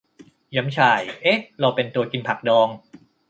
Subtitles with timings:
[0.47, 2.67] เกี๋ยมฉ่าย เอ๊ะ เราเป็นตัวกินผักดอง!